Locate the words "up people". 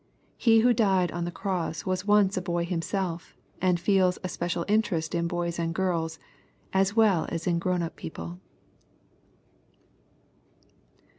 7.83-8.39